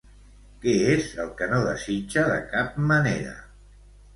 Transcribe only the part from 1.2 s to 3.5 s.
el que no desitja de cap manera?